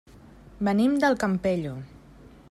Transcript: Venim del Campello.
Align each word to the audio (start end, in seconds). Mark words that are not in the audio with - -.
Venim 0.69 0.95
del 1.03 1.17
Campello. 1.25 1.75